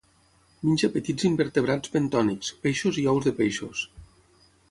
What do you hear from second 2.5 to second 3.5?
peixos i ous de